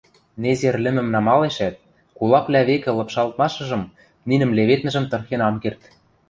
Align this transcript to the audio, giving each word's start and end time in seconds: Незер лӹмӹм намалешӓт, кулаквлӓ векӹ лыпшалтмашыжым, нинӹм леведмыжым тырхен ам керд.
Незер 0.41 0.75
лӹмӹм 0.83 1.07
намалешӓт, 1.13 1.75
кулаквлӓ 2.17 2.61
векӹ 2.67 2.91
лыпшалтмашыжым, 2.97 3.83
нинӹм 4.29 4.51
леведмыжым 4.57 5.05
тырхен 5.09 5.41
ам 5.47 5.55
керд. 5.63 5.81